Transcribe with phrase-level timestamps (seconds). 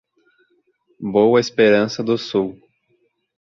[0.99, 2.59] Boa Esperança do Sul